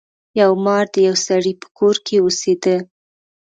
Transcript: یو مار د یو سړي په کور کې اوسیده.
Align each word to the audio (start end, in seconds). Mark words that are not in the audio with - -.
یو 0.39 0.51
مار 0.65 0.85
د 0.93 0.95
یو 1.07 1.15
سړي 1.27 1.53
په 1.61 1.67
کور 1.77 1.95
کې 2.05 2.15
اوسیده. 2.21 2.75